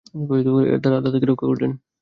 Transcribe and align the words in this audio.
এর 0.65 0.79
দ্বারা 0.81 0.95
আল্লাহ্ 0.97 1.13
তাকে 1.15 1.27
রক্ষা 1.27 1.47
করলেন। 1.47 1.71